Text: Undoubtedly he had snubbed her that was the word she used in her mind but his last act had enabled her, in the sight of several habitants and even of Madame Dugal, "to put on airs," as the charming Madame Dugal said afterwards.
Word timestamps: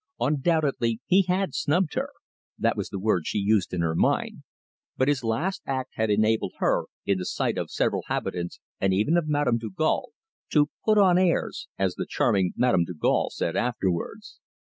Undoubtedly 0.19 0.99
he 1.05 1.21
had 1.27 1.53
snubbed 1.53 1.93
her 1.93 2.09
that 2.57 2.75
was 2.75 2.89
the 2.89 2.97
word 2.97 3.27
she 3.27 3.37
used 3.37 3.71
in 3.71 3.81
her 3.81 3.93
mind 3.93 4.41
but 4.97 5.07
his 5.07 5.23
last 5.23 5.61
act 5.67 5.91
had 5.93 6.09
enabled 6.09 6.53
her, 6.57 6.85
in 7.05 7.19
the 7.19 7.23
sight 7.25 7.55
of 7.55 7.69
several 7.69 8.01
habitants 8.07 8.59
and 8.79 8.95
even 8.95 9.15
of 9.15 9.27
Madame 9.27 9.59
Dugal, 9.59 10.11
"to 10.51 10.71
put 10.83 10.97
on 10.97 11.19
airs," 11.19 11.67
as 11.77 11.93
the 11.93 12.07
charming 12.09 12.51
Madame 12.57 12.83
Dugal 12.85 13.29
said 13.29 13.55
afterwards. 13.55 14.39